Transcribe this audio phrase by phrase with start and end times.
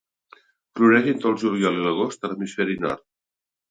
[0.79, 3.11] Floreix entre el juliol i l'agost a l'hemisferi nord.